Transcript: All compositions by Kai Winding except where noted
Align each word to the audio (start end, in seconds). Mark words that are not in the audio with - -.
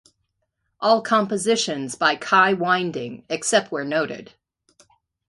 All 0.79 1.03
compositions 1.03 1.93
by 1.93 2.15
Kai 2.15 2.53
Winding 2.53 3.23
except 3.29 3.71
where 3.71 3.83
noted 3.85 4.33